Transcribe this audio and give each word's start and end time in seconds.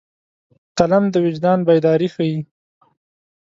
قلم 0.77 1.03
د 1.13 1.15
وجدان 1.25 1.59
بیداري 1.67 2.07
ښيي 2.13 2.37